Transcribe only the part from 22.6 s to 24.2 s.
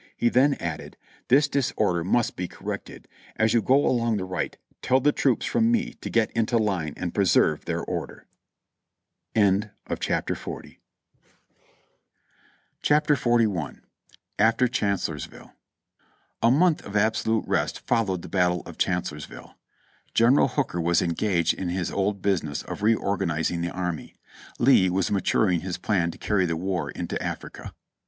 of reor ganizing the army;